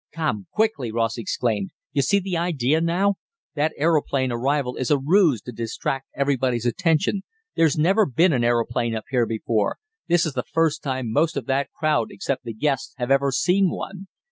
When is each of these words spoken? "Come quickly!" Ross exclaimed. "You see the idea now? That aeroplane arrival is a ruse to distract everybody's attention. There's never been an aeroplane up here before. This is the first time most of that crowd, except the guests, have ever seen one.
"Come 0.11 0.47
quickly!" 0.51 0.91
Ross 0.91 1.19
exclaimed. 1.19 1.69
"You 1.93 2.01
see 2.01 2.17
the 2.17 2.35
idea 2.35 2.81
now? 2.81 3.17
That 3.53 3.71
aeroplane 3.77 4.31
arrival 4.31 4.75
is 4.75 4.89
a 4.89 4.97
ruse 4.97 5.43
to 5.43 5.51
distract 5.51 6.07
everybody's 6.15 6.65
attention. 6.65 7.21
There's 7.55 7.77
never 7.77 8.07
been 8.07 8.33
an 8.33 8.43
aeroplane 8.43 8.95
up 8.95 9.05
here 9.11 9.27
before. 9.27 9.77
This 10.07 10.25
is 10.25 10.33
the 10.33 10.41
first 10.51 10.81
time 10.81 11.11
most 11.11 11.37
of 11.37 11.45
that 11.45 11.69
crowd, 11.77 12.07
except 12.09 12.45
the 12.45 12.53
guests, 12.55 12.95
have 12.97 13.11
ever 13.11 13.31
seen 13.31 13.69
one. 13.69 14.07